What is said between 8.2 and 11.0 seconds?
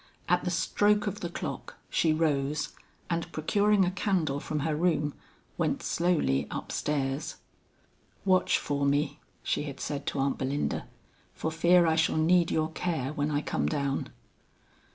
"Watch for me," she had said to Aunt Belinda,